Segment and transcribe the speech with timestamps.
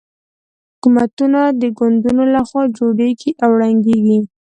[0.75, 4.19] حکومتونه د ګوندونو له خوا جوړېږي او ړنګېږي.